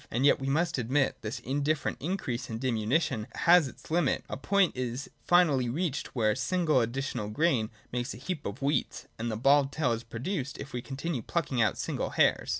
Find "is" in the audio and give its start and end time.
4.75-5.11, 9.91-10.01